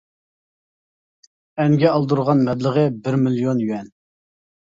[1.63, 3.93] ئەنگە ئالدۇرغان مەبلىغى بىر مىليون يۈەن.